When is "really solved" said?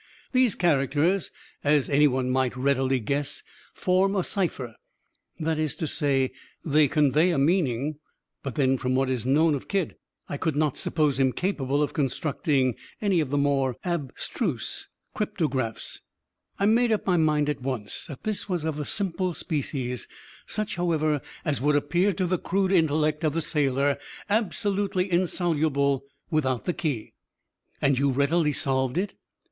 28.09-28.97